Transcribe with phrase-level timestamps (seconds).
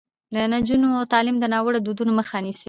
[0.33, 2.59] د نجونو تعلیم د ناوړه دودونو مخه نیسي.